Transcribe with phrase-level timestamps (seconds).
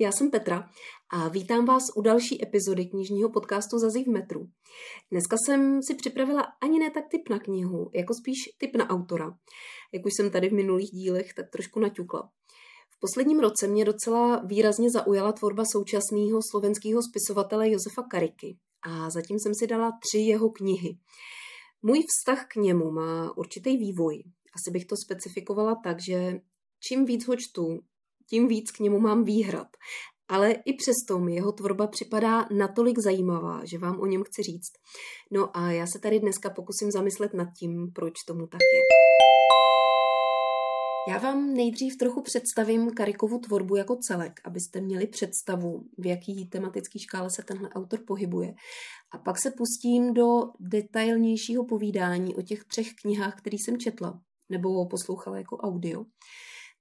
[0.00, 0.68] Já jsem Petra
[1.10, 4.48] a vítám vás u další epizody knižního podcastu Zazí v metru.
[5.10, 9.38] Dneska jsem si připravila ani ne tak typ na knihu, jako spíš typ na autora.
[9.94, 12.30] Jak už jsem tady v minulých dílech tak trošku naťukla.
[12.90, 19.38] V posledním roce mě docela výrazně zaujala tvorba současného slovenského spisovatele Josefa Kariky a zatím
[19.38, 20.98] jsem si dala tři jeho knihy.
[21.82, 24.22] Můj vztah k němu má určitý vývoj.
[24.54, 26.40] Asi bych to specifikovala tak, že
[26.88, 27.80] čím víc ho čtu,
[28.30, 29.68] tím víc k němu mám výhrad.
[30.28, 34.72] Ale i přesto mi jeho tvorba připadá natolik zajímavá, že vám o něm chci říct.
[35.30, 38.80] No a já se tady dneska pokusím zamyslet nad tím, proč tomu tak je.
[41.08, 46.98] Já vám nejdřív trochu představím Karikovu tvorbu jako celek, abyste měli představu, v jaký tematický
[46.98, 48.54] škále se tenhle autor pohybuje.
[49.12, 50.26] A pak se pustím do
[50.60, 56.04] detailnějšího povídání o těch třech knihách, které jsem četla nebo poslouchala jako audio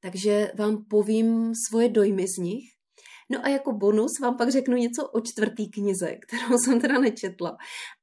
[0.06, 2.64] takže vám povím svoje dojmy z nich.
[3.30, 7.58] No a jako bonus vám pak řeknu něco o čtvrtý knize, kterou jsem teda nečetla,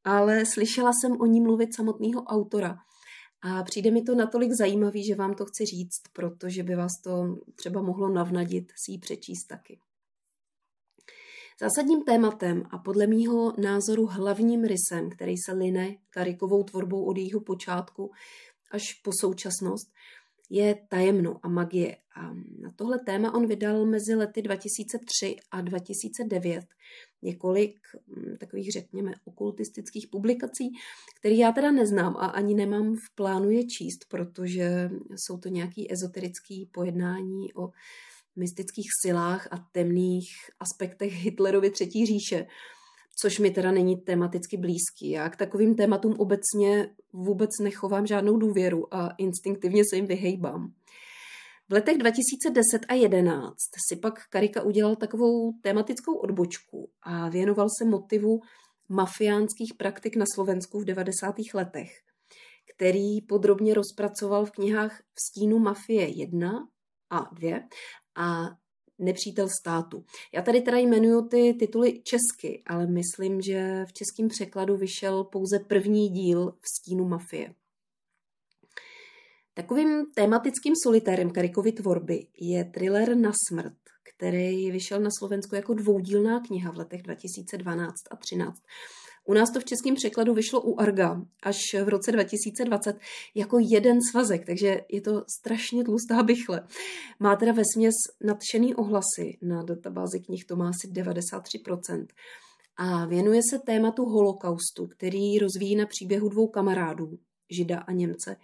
[0.05, 2.77] ale slyšela jsem o ní mluvit samotného autora.
[3.42, 7.36] A přijde mi to natolik zajímavý, že vám to chci říct, protože by vás to
[7.55, 9.78] třeba mohlo navnadit si ji přečíst taky.
[11.61, 17.41] Zásadním tématem a podle mýho názoru hlavním rysem, který se line Karikovou tvorbou od jejího
[17.41, 18.11] počátku
[18.70, 19.92] až po současnost,
[20.53, 21.97] je tajemno a magie.
[22.17, 26.64] A na tohle téma on vydal mezi lety 2003 a 2009
[27.22, 30.70] několik hm, takových, řekněme, okultistických publikací,
[31.19, 35.83] které já teda neznám a ani nemám v plánu je číst, protože jsou to nějaké
[35.91, 37.70] ezoterické pojednání o
[38.36, 40.28] mystických silách a temných
[40.61, 42.47] aspektech Hitlerovy třetí říše
[43.20, 45.10] což mi teda není tematicky blízký.
[45.10, 50.73] Já k takovým tématům obecně vůbec nechovám žádnou důvěru a instinktivně se jim vyhejbám.
[51.68, 53.55] V letech 2010 a 2011
[53.89, 58.40] si pak Karika udělal takovou tematickou odbočku a věnoval se motivu
[58.89, 61.34] mafiánských praktik na Slovensku v 90.
[61.55, 61.90] letech,
[62.74, 66.68] který podrobně rozpracoval v knihách V stínu mafie 1
[67.11, 67.61] a 2
[68.14, 68.56] a
[68.98, 70.05] nepřítel státu.
[70.33, 75.58] Já tady teda jmenuju ty tituly česky, ale myslím, že v českém překladu vyšel pouze
[75.58, 77.55] první díl v stínu mafie.
[79.55, 86.41] Takovým tematickým solitérem Karikovy tvorby je thriller Na smrt, který vyšel na Slovensku jako dvoudílná
[86.41, 88.63] kniha v letech 2012 a 2013
[89.24, 92.96] u nás to v českém překladu vyšlo u Arga až v roce 2020
[93.34, 96.66] jako jeden svazek, takže je to strašně tlustá bychle.
[97.20, 97.94] Má teda ve směs
[98.24, 102.06] nadšený ohlasy na databázi knih, to má asi 93%.
[102.77, 107.18] A věnuje se tématu holokaustu, který rozvíjí na příběhu dvou kamarádů,
[107.50, 108.36] Žida a Němce,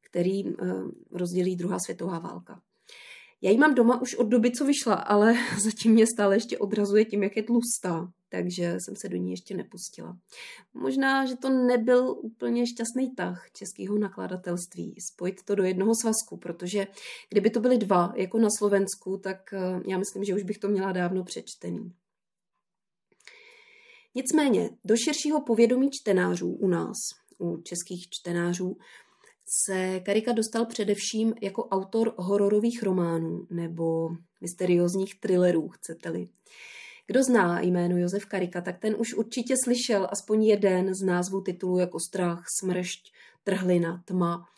[0.00, 2.60] který uh, rozdělí druhá světová válka.
[3.42, 7.04] Já ji mám doma už od doby, co vyšla, ale zatím mě stále ještě odrazuje
[7.04, 10.18] tím, jak je tlustá takže jsem se do ní ještě nepustila.
[10.74, 16.86] Možná, že to nebyl úplně šťastný tah českého nakladatelství spojit to do jednoho svazku, protože
[17.28, 20.68] kdyby to byly dva, jako na Slovensku, tak eh, já myslím, že už bych to
[20.68, 21.92] měla dávno přečtený.
[24.14, 26.96] Nicméně, do širšího povědomí čtenářů u nás,
[27.38, 28.76] u českých čtenářů,
[29.66, 34.08] se Karika dostal především jako autor hororových románů nebo
[34.40, 36.28] mysteriózních thrillerů, chcete-li.
[37.06, 41.78] Kdo zná jméno Josef Karika, tak ten už určitě slyšel aspoň jeden z názvů titulů
[41.78, 43.12] jako Strach, Smršť,
[43.44, 44.48] Trhlina, Tma.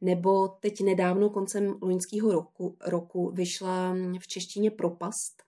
[0.00, 5.42] Nebo teď nedávno koncem loňského roku, roku vyšla v češtině Propast.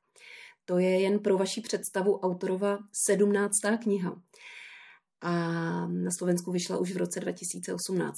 [0.65, 4.23] To je jen pro vaši představu autorova sedmnáctá kniha
[5.25, 5.31] a
[5.87, 8.15] na Slovensku vyšla už v roce 2018.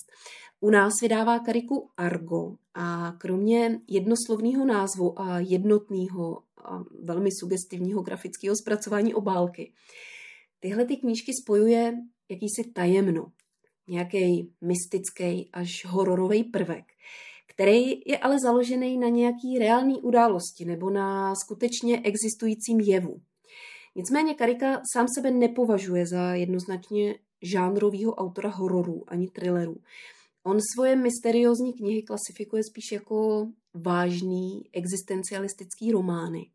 [0.60, 8.56] U nás vydává Kariku Argo a kromě jednoslovného názvu a jednotného a velmi sugestivního grafického
[8.56, 9.72] zpracování obálky,
[10.60, 11.94] tyhle ty knížky spojuje
[12.28, 13.32] jakýsi tajemno,
[13.88, 16.84] nějaký mystický až hororový prvek,
[17.46, 23.20] který je ale založený na nějaký reální události nebo na skutečně existujícím jevu.
[23.96, 29.76] Nicméně Karika sám sebe nepovažuje za jednoznačně žánrového autora hororů ani thrillerů.
[30.42, 36.50] On svoje mysteriózní knihy klasifikuje spíš jako vážný existencialistický romány.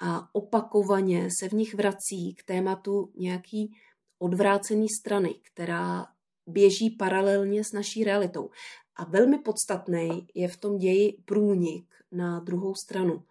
[0.00, 3.76] A opakovaně se v nich vrací k tématu nějaký
[4.18, 6.06] odvrácený strany, která
[6.46, 8.50] běží paralelně s naší realitou.
[8.96, 13.22] A velmi podstatný je v tom ději průnik na druhou stranu,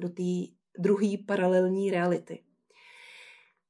[0.00, 2.46] do té druhé paralelní reality.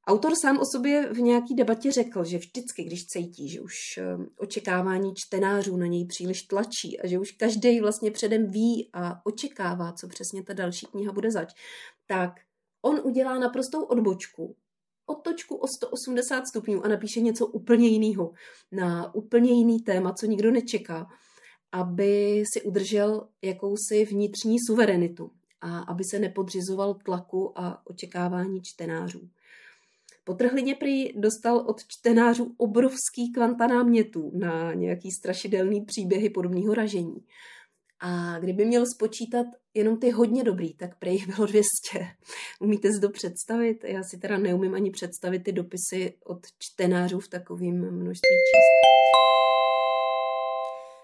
[0.08, 4.16] Autor sám o sobě v nějaký debatě řekl, že vždycky, když cítí, že už eh,
[4.36, 9.92] očekávání čtenářů na něj příliš tlačí a že už každý vlastně předem ví a očekává,
[9.92, 11.54] co přesně ta další kniha bude zač,
[12.06, 12.30] tak
[12.82, 14.56] on udělá naprostou odbočku,
[15.06, 18.32] otočku o 180 stupňů a napíše něco úplně jiného,
[18.72, 21.06] na úplně jiný téma, co nikdo nečeká,
[21.72, 25.30] aby si udržel jakousi vnitřní suverenitu
[25.60, 29.30] a aby se nepodřizoval tlaku a očekávání čtenářů.
[30.26, 37.24] Po trhlině prý dostal od čtenářů obrovský kvanta námětů na nějaký strašidelný příběhy podobného ražení.
[38.00, 41.62] A kdyby měl spočítat jenom ty hodně dobrý, tak prej bylo 200.
[42.60, 43.84] Umíte si to představit?
[43.84, 48.86] Já si teda neumím ani představit ty dopisy od čtenářů v takovém množství číst.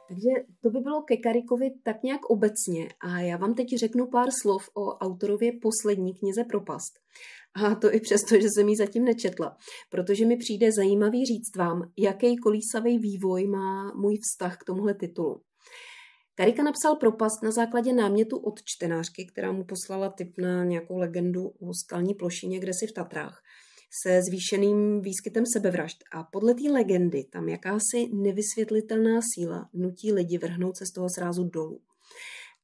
[0.08, 4.28] Takže to by bylo ke Karikovi tak nějak obecně a já vám teď řeknu pár
[4.42, 6.98] slov o autorově poslední knize Propast.
[7.54, 9.56] A to i přesto, že jsem ji zatím nečetla,
[9.90, 15.42] protože mi přijde zajímavý říct vám, jaký kolísavý vývoj má můj vztah k tomuhle titulu.
[16.34, 21.48] Karika napsal propast na základě námětu od čtenářky, která mu poslala tip na nějakou legendu
[21.48, 23.42] o skalní plošině, kde si v Tatrách,
[24.02, 25.98] se zvýšeným výskytem sebevražd.
[26.12, 31.44] A podle té legendy tam jakási nevysvětlitelná síla nutí lidi vrhnout se z toho srázu
[31.44, 31.80] dolů.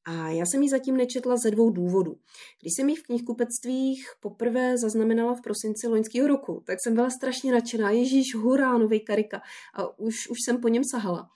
[0.09, 2.17] A já jsem ji zatím nečetla ze dvou důvodů.
[2.61, 7.51] Když jsem ji v knihkupectvích poprvé zaznamenala v prosinci loňského roku, tak jsem byla strašně
[7.51, 7.91] nadšená.
[7.91, 9.41] Ježíš, hurá, nový karika.
[9.73, 11.29] A už, už jsem po něm sahala.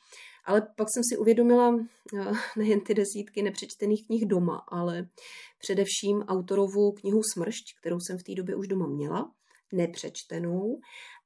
[0.46, 1.80] Ale pak jsem si uvědomila
[2.20, 5.08] eh, nejen ty desítky nepřečtených knih doma, ale
[5.60, 9.32] především autorovu knihu Smršť, kterou jsem v té době už doma měla,
[9.72, 10.80] nepřečtenou.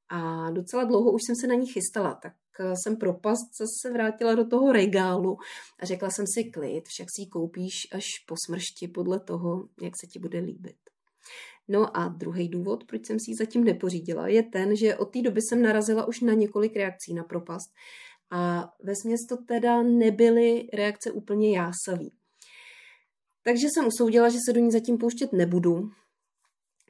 [0.09, 3.47] A docela dlouho už jsem se na ní chystala, tak jsem propast
[3.81, 5.37] se vrátila do toho regálu
[5.79, 9.93] a řekla jsem si klid, však si ji koupíš až po smršti podle toho, jak
[10.01, 10.75] se ti bude líbit.
[11.67, 15.21] No a druhý důvod, proč jsem si ji zatím nepořídila, je ten, že od té
[15.21, 17.69] doby jsem narazila už na několik reakcí na propast
[18.31, 18.93] a ve
[19.29, 22.13] to teda nebyly reakce úplně jásavý.
[23.43, 25.89] Takže jsem usoudila, že se do ní zatím pouštět nebudu.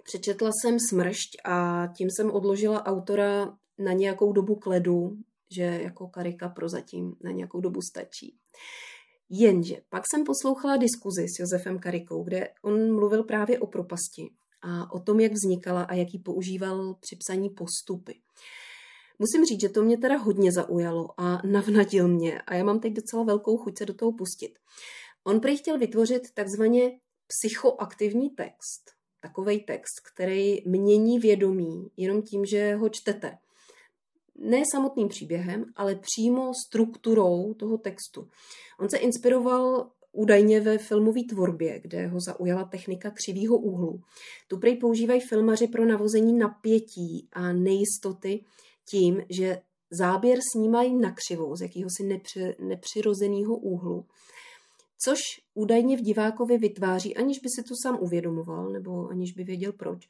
[0.03, 5.17] Přečetla jsem smršť a tím jsem odložila autora na nějakou dobu kledu,
[5.49, 8.38] že jako karika prozatím na nějakou dobu stačí.
[9.29, 14.29] Jenže pak jsem poslouchala diskuzi s Josefem Karikou, kde on mluvil právě o propasti
[14.61, 18.21] a o tom, jak vznikala a jaký používal při psaní postupy.
[19.19, 22.93] Musím říct, že to mě teda hodně zaujalo a navnadil mě a já mám teď
[22.93, 24.59] docela velkou chuť se do toho pustit.
[25.23, 28.91] On prý chtěl vytvořit takzvaně psychoaktivní text.
[29.19, 33.38] Takový text, který mění vědomí jenom tím, že ho čtete.
[34.38, 38.28] Ne samotným příběhem, ale přímo strukturou toho textu.
[38.80, 44.01] On se inspiroval údajně ve filmové tvorbě, kde ho zaujala technika křivého úhlu.
[44.48, 48.44] Tu prej používají filmaři pro navození napětí a nejistoty,
[48.89, 49.62] tím, že
[49.92, 54.06] záběr snímají na křivou z jakéhosi nepři, nepřirozeného úhlu,
[55.04, 55.19] což
[55.54, 60.07] údajně v divákovi vytváří, aniž by si to sám uvědomoval, nebo aniž by věděl proč,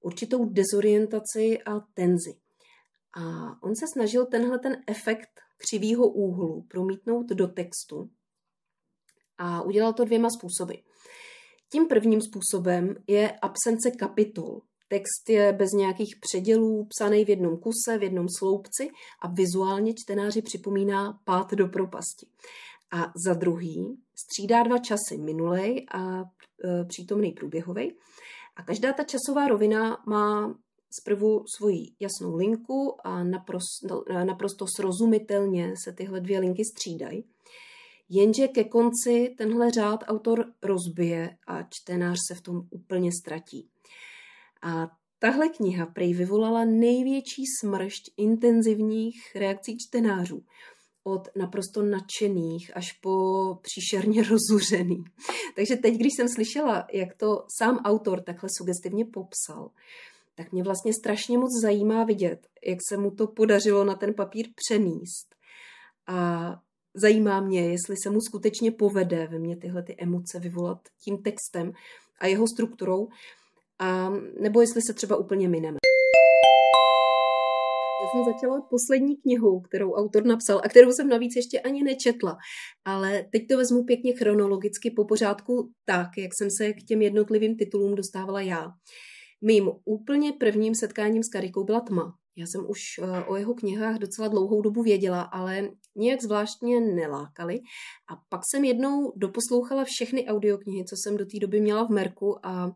[0.00, 2.34] určitou dezorientaci a tenzi.
[3.16, 8.10] A on se snažil tenhle ten efekt křivého úhlu promítnout do textu
[9.38, 10.74] a udělal to dvěma způsoby.
[11.72, 17.98] Tím prvním způsobem je absence kapitol, Text je bez nějakých předělů, psaný v jednom kuse,
[17.98, 18.90] v jednom sloupci
[19.22, 22.26] a vizuálně čtenáři připomíná pád do propasti.
[22.92, 26.24] A za druhý střídá dva časy, minulej a e,
[26.84, 27.96] přítomný průběhový.
[28.56, 30.58] A každá ta časová rovina má
[30.90, 37.24] zprvu svoji jasnou linku a naprosto, naprosto srozumitelně se tyhle dvě linky střídají.
[38.08, 43.68] Jenže ke konci tenhle řád autor rozbije a čtenář se v tom úplně ztratí.
[44.62, 44.88] A
[45.18, 50.44] tahle kniha prej vyvolala největší smršť intenzivních reakcí čtenářů.
[51.04, 53.14] Od naprosto nadšených až po
[53.62, 55.04] příšerně rozuřený.
[55.56, 59.70] Takže teď, když jsem slyšela, jak to sám autor takhle sugestivně popsal,
[60.36, 64.46] tak mě vlastně strašně moc zajímá vidět, jak se mu to podařilo na ten papír
[64.54, 65.34] přenést.
[66.08, 66.50] A
[66.94, 71.72] zajímá mě, jestli se mu skutečně povede ve mně tyhle ty emoce vyvolat tím textem
[72.20, 73.08] a jeho strukturou,
[73.78, 75.78] a nebo jestli se třeba úplně mineme.
[78.02, 82.36] Já jsem začala poslední knihu, kterou autor napsal a kterou jsem navíc ještě ani nečetla,
[82.84, 87.56] ale teď to vezmu pěkně chronologicky po pořádku tak, jak jsem se k těm jednotlivým
[87.56, 88.68] titulům dostávala já.
[89.40, 92.14] Mým úplně prvním setkáním s Karikou byla tma.
[92.36, 97.60] Já jsem už eh, o jeho knihách docela dlouhou dobu věděla, ale nějak zvláštně nelákali.
[98.08, 102.46] A pak jsem jednou doposlouchala všechny audioknihy, co jsem do té doby měla v Merku
[102.46, 102.68] a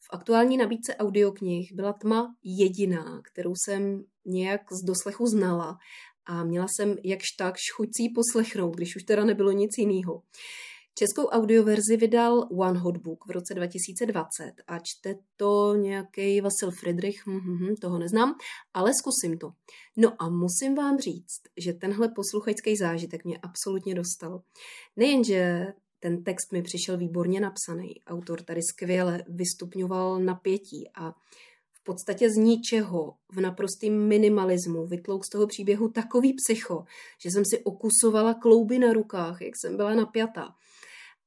[0.00, 5.78] V aktuální nabídce audioknih byla tma jediná, kterou jsem nějak z doslechu znala
[6.26, 10.22] a měla jsem jakž tak si poslechnout, když už teda nebylo nic jiného.
[10.98, 17.26] Českou audioverzi vydal One Hot Book v roce 2020 a čte to nějaký Vasil Friedrich,
[17.26, 18.34] hm, hm, hm, toho neznám,
[18.74, 19.52] ale zkusím to.
[19.96, 24.42] No a musím vám říct, že tenhle posluchačský zážitek mě absolutně dostal.
[24.96, 25.66] Nejenže
[26.00, 31.10] ten text mi přišel výborně napsaný, autor tady skvěle vystupňoval napětí a
[31.72, 36.84] v podstatě z ničeho, v naprostém minimalismu, vytlouk z toho příběhu takový psycho,
[37.24, 40.54] že jsem si okusovala klouby na rukách, jak jsem byla napjatá.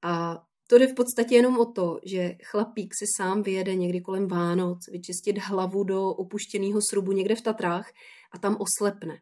[0.01, 4.27] A to jde v podstatě jenom o to, že chlapík si sám vyjede někdy kolem
[4.27, 7.91] Vánoc vyčistit hlavu do opuštěného srubu někde v Tatrách
[8.31, 9.21] a tam oslepne.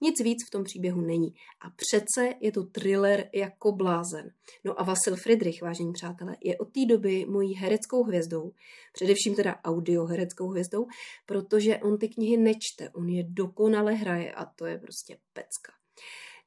[0.00, 1.34] Nic víc v tom příběhu není.
[1.60, 4.30] A přece je to thriller jako blázen.
[4.64, 8.52] No a Vasil Friedrich, vážení přátelé, je od té doby mojí hereckou hvězdou,
[8.92, 10.86] především teda audio hereckou hvězdou,
[11.26, 15.77] protože on ty knihy nečte, on je dokonale hraje a to je prostě pecka.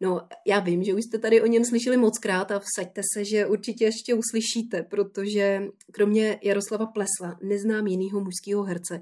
[0.02, 3.26] No, já vím, že už jste tady o něm slyšeli moc krát a vsaďte se,
[3.26, 9.02] že určitě ještě uslyšíte, protože kromě Jaroslava Plesla neznám jinýho mužského herce,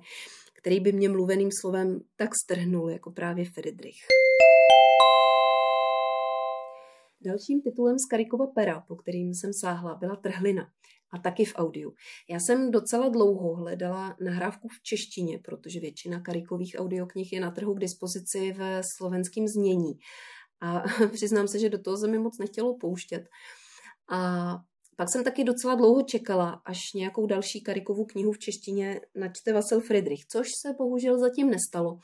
[0.53, 3.95] který by mě mluveným slovem tak strhnul, jako právě Friedrich.
[7.21, 10.69] Dalším titulem z Karikova pera, po kterým jsem sáhla, byla Trhlina
[11.11, 11.93] a taky v audiu.
[12.29, 17.73] Já jsem docela dlouho hledala nahrávku v češtině, protože většina Karikových audioknih je na trhu
[17.73, 19.93] k dispozici ve slovenském znění.
[20.61, 23.27] A přiznám se, že do toho se mi moc nechtělo pouštět.
[24.09, 24.57] A
[24.95, 29.81] pak jsem taky docela dlouho čekala, až nějakou další Karikovu knihu v češtině načte Vasil
[29.81, 31.99] Friedrich, což se bohužel zatím nestalo.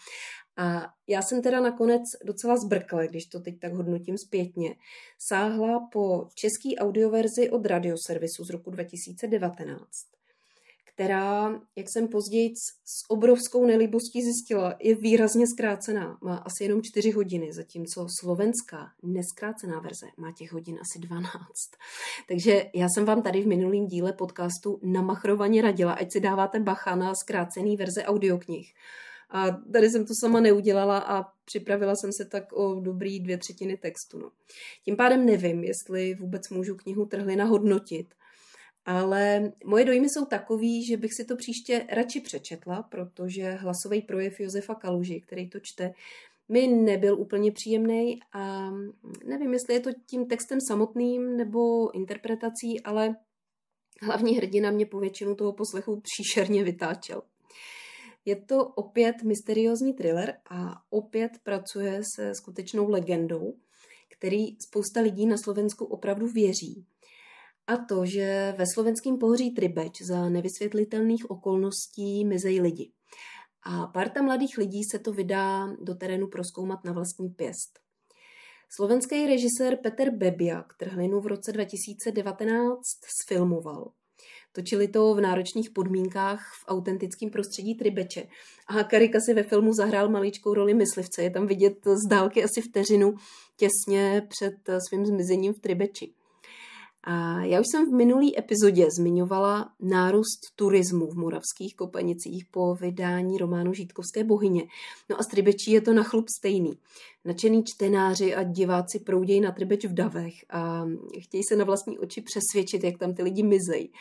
[0.58, 4.76] A já jsem teda nakonec docela zbrkle, když to teď tak hodnotím zpětně,
[5.20, 10.15] sáhla po český audioverzi od radioservisu z roku 2019
[10.96, 12.54] která, jak jsem později
[12.86, 16.18] s obrovskou nelibostí zjistila, je výrazně zkrácená.
[16.22, 21.32] Má asi jenom 4 hodiny, zatímco slovenská neskrácená verze má těch hodin asi 12.
[22.28, 26.96] Takže já jsem vám tady v minulém díle podcastu namachrovaně radila, ať si dáváte bacha
[26.96, 28.74] na zkrácený verze audioknih.
[29.30, 33.78] A tady jsem to sama neudělala a připravila jsem se tak o dobrý dvě třetiny
[33.78, 34.20] textu.
[34.20, 34.32] No.
[34.86, 38.16] Tím pádem nevím, jestli vůbec můžu knihu Trhlina hodnotit,
[38.86, 44.40] ale moje dojmy jsou takový, že bych si to příště radši přečetla, protože hlasový projev
[44.40, 45.94] Josefa Kaluži, který to čte,
[46.50, 48.72] mi nebyl úplně příjemný a
[49.26, 53.16] nevím, jestli je to tím textem samotným nebo interpretací, ale
[54.02, 57.22] hlavní hrdina mě po většinu toho poslechu příšerně vytáčel.
[58.26, 63.54] Je to opět mysteriózní thriller a opět pracuje se skutečnou legendou,
[64.10, 66.86] který spousta lidí na Slovensku opravdu věří.
[67.68, 72.92] A to, že ve slovenském pohoří Tribeč za nevysvětlitelných okolností mizejí lidi.
[73.64, 77.80] A parta mladých lidí se to vydá do terénu proskoumat na vlastní pěst.
[78.70, 82.82] Slovenský režisér Peter Bebiak trhlinu v roce 2019
[83.22, 83.92] sfilmoval.
[84.52, 88.28] Točili to v náročných podmínkách v autentickém prostředí Tribeče.
[88.68, 91.24] A Karika si ve filmu zahrál maličkou roli myslivce.
[91.24, 93.16] Je tam vidět z dálky asi vteřinu
[93.58, 94.56] těsně před
[94.88, 96.14] svým zmizením v Tribeči.
[97.08, 103.38] A já už jsem v minulý epizodě zmiňovala nárůst turismu v moravských kopanicích po vydání
[103.38, 104.64] románu Žítkovské bohyně.
[105.10, 106.74] No a Tribečí je to na chlup stejný.
[107.26, 110.86] Načený čtenáři a diváci proudějí na Tribeč v davech a
[111.20, 113.92] chtějí se na vlastní oči přesvědčit, jak tam ty lidi mizejí.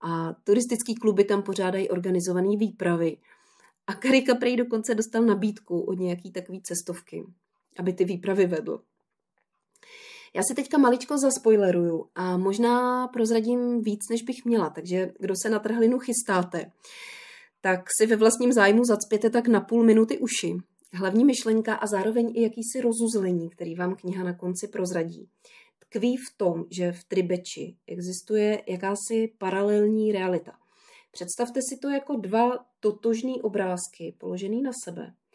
[0.00, 3.16] A turistický kluby tam pořádají organizované výpravy.
[3.86, 7.24] A Karika Prej dokonce dostal nabídku od nějaký takový cestovky,
[7.78, 8.80] aby ty výpravy vedl.
[10.36, 15.50] Já si teďka maličko zaspoileruju a možná prozradím víc, než bych měla, takže kdo se
[15.50, 16.70] na trhlinu chystáte,
[17.60, 20.56] tak si ve vlastním zájmu zacpěte tak na půl minuty uši.
[20.92, 25.28] Hlavní myšlenka a zároveň i jakýsi rozuzlení, který vám kniha na konci prozradí.
[25.78, 30.52] Tkví v tom, že v Tribeči existuje jakási paralelní realita.
[31.12, 35.14] Představte si to jako dva totožné obrázky položený na sebe–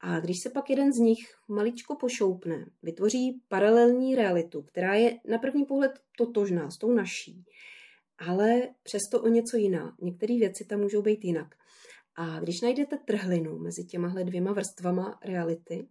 [0.00, 5.38] a když se pak jeden z nich maličko pošoupne, vytvoří paralelní realitu, která je na
[5.38, 7.44] první pohled totožná s tou naší,
[8.18, 9.96] ale přesto o něco jiná.
[10.00, 11.54] Některé věci tam můžou být jinak.
[12.16, 15.88] A když najdete trhlinu mezi těmahle dvěma vrstvama reality,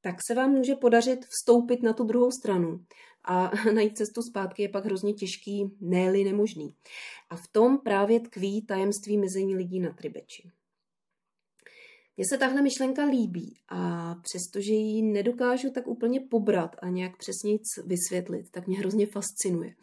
[0.00, 2.84] tak se vám může podařit vstoupit na tu druhou stranu.
[3.24, 6.74] A najít cestu zpátky je pak hrozně těžký, ne nemožný.
[7.30, 10.50] A v tom právě tkví tajemství mezení lidí na Tribeči.
[12.18, 17.52] Mně se tahle myšlenka líbí a přestože ji nedokážu tak úplně pobrat a nějak přesně
[17.52, 19.74] nic vysvětlit, tak mě hrozně fascinuje.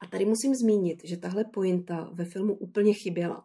[0.00, 3.44] A tady musím zmínit, že tahle pointa ve filmu úplně chyběla.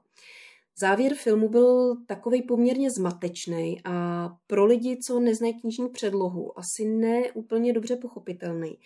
[0.81, 7.31] Závěr filmu byl takový poměrně zmatečný a pro lidi, co neznají knižní předlohu, asi ne
[7.31, 8.77] úplně dobře pochopitelný.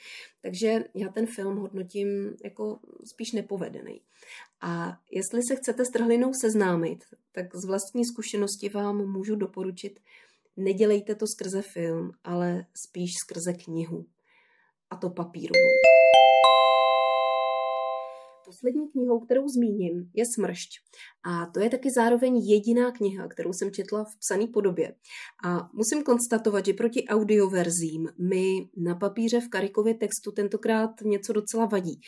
[0.42, 2.08] Takže já ten film hodnotím
[2.44, 2.80] jako
[3.14, 4.02] spíš nepovedený.
[4.62, 10.00] A jestli se chcete s trhlinou seznámit, tak z vlastní zkušenosti vám můžu doporučit,
[10.58, 14.06] nedělejte to skrze film, ale spíš skrze knihu.
[14.90, 16.03] A to papírovou.
[18.54, 20.70] Poslední knihou, kterou zmíním, je Smršť.
[21.26, 24.96] A to je taky zároveň jediná kniha, kterou jsem četla v psané podobě.
[25.46, 31.66] A musím konstatovat, že proti audioverzím mi na papíře v Karikově textu tentokrát něco docela
[31.66, 32.00] vadí.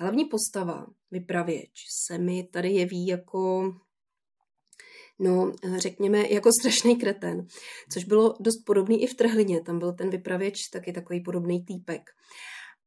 [0.00, 1.72] Hlavní postava, vypravěč,
[2.06, 3.72] se mi tady jeví jako
[5.18, 7.46] no, řekněme, jako strašný kreten,
[7.92, 12.10] což bylo dost podobný i v Trhlině, tam byl ten vypravěč taky takový podobný týpek.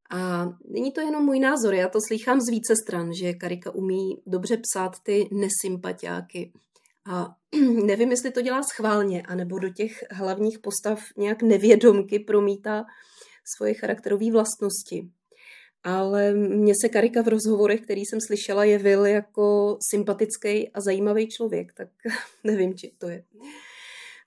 [0.09, 4.21] A není to jenom můj názor, já to slýchám z více stran, že Karika umí
[4.25, 6.51] dobře psát ty nesympatiáky.
[7.09, 7.35] A
[7.85, 12.85] nevím, jestli to dělá schválně, anebo do těch hlavních postav nějak nevědomky promítá
[13.55, 15.09] svoje charakterové vlastnosti.
[15.83, 21.73] Ale mně se Karika v rozhovorech, který jsem slyšela, jevil jako sympatický a zajímavý člověk,
[21.73, 21.87] tak
[22.43, 23.23] nevím, či to je.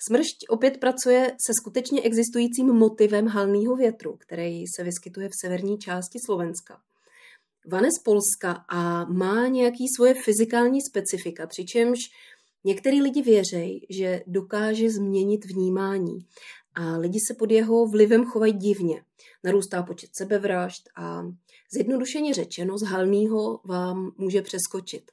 [0.09, 6.19] Smršť opět pracuje se skutečně existujícím motivem halného větru, který se vyskytuje v severní části
[6.19, 6.81] Slovenska.
[7.67, 11.99] Vane z Polska a má nějaký svoje fyzikální specifika, přičemž
[12.65, 16.19] některý lidi věří, že dokáže změnit vnímání
[16.75, 19.03] a lidi se pod jeho vlivem chovají divně.
[19.45, 21.23] Narůstá počet sebevražd a
[21.73, 25.11] zjednodušeně řečeno z halného vám může přeskočit.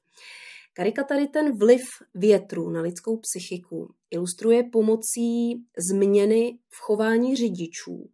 [0.78, 1.82] Karika tady ten vliv
[2.16, 8.10] větru na lidskou psychiku ilustruje pomocí změny v chování řidičů,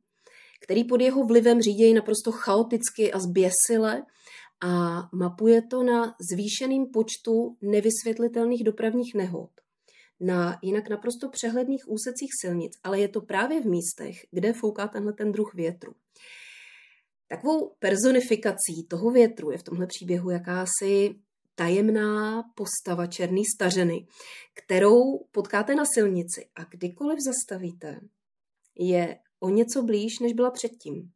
[0.61, 4.03] který pod jeho vlivem řídějí naprosto chaoticky a zběsile
[4.61, 9.49] a mapuje to na zvýšeným počtu nevysvětlitelných dopravních nehod
[10.19, 15.13] na jinak naprosto přehledných úsecích silnic, ale je to právě v místech, kde fouká tenhle
[15.13, 15.93] ten druh větru.
[17.27, 21.15] Takovou personifikací toho větru je v tomhle příběhu jakási
[21.55, 24.07] tajemná postava černý stařeny,
[24.53, 27.99] kterou potkáte na silnici a kdykoliv zastavíte,
[28.79, 31.11] je o něco blíž, než byla předtím.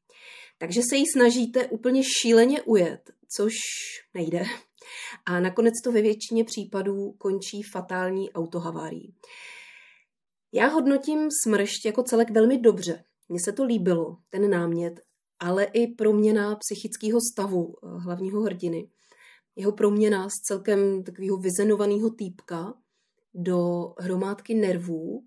[0.58, 3.54] Takže se jí snažíte úplně šíleně ujet, což
[4.14, 4.44] nejde.
[5.26, 9.16] A nakonec to ve většině případů končí fatální autohavárií.
[10.52, 13.04] Já hodnotím smršť jako celek velmi dobře.
[13.30, 15.00] Mně se to líbilo, ten námět,
[15.40, 18.90] ale i proměna psychického stavu eh, hlavního hrdiny
[19.58, 22.74] jeho proměna z celkem takového vyzenovaného týpka
[23.34, 25.24] do hromádky nervů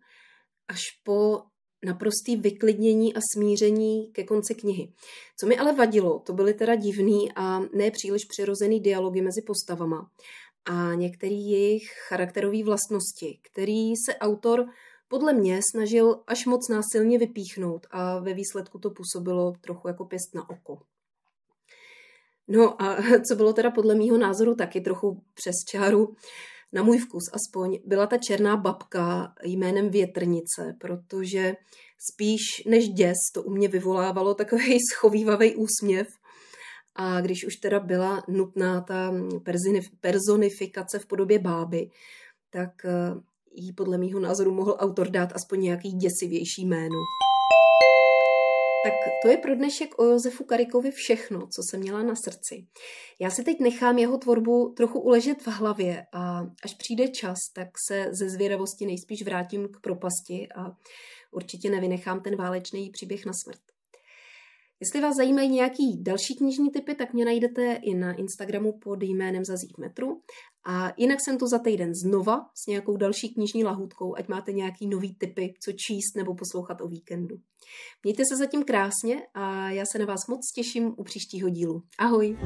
[0.69, 1.43] až po
[1.85, 4.93] naprostý vyklidnění a smíření ke konci knihy.
[5.39, 10.11] Co mi ale vadilo, to byly teda divný a ne příliš přirozený dialogy mezi postavama
[10.65, 14.67] a některé jejich charakterové vlastnosti, který se autor
[15.09, 20.35] podle mě snažil až moc násilně vypíchnout a ve výsledku to působilo trochu jako pěst
[20.35, 20.79] na oko.
[22.51, 22.97] No a
[23.29, 26.15] co bylo teda podle mýho názoru taky trochu přes čáru,
[26.73, 31.55] na můj vkus aspoň, byla ta černá babka jménem Větrnice, protože
[32.13, 36.09] spíš než děs to u mě vyvolávalo takový schovývavý úsměv.
[36.95, 39.15] A když už teda byla nutná ta
[40.03, 41.91] personifikace v podobě báby,
[42.51, 43.15] tak eh,
[43.55, 46.97] jí podle mýho názoru mohl autor dát aspoň nějaký děsivější jméno.
[48.85, 52.67] Tak to je pro dnešek o Josefu Karikovi všechno, co jsem měla na srdci.
[53.19, 57.69] Já si teď nechám jeho tvorbu trochu uležet v hlavě a až přijde čas, tak
[57.89, 60.77] se ze zvědavosti nejspíš vrátím k propasti a
[61.31, 63.61] určitě nevynechám ten válečný příběh na smrt.
[64.83, 69.45] Jestli vás zajímají nějaký další knižní typy, tak mě najdete i na Instagramu pod jménem
[69.45, 70.21] Zazí v metru.
[70.67, 74.87] A jinak jsem tu za týden znova s nějakou další knižní lahůdkou, ať máte nějaký
[74.87, 77.37] nový typy, co číst nebo poslouchat o víkendu.
[78.05, 81.83] Mějte se zatím krásně a já se na vás moc těším u příštího dílu.
[81.99, 82.37] Ahoj!